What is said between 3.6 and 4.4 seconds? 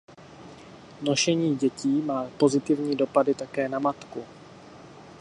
na matku.